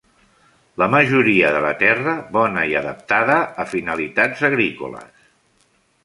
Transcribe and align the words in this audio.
La 0.81 0.85
majoria 0.93 1.49
de 1.55 1.59
la 1.65 1.73
Terra 1.83 2.15
bona 2.37 2.63
i 2.71 2.73
adaptada 2.79 3.35
a 3.65 3.67
finalitats 3.75 4.41
agrícoles. 4.49 5.29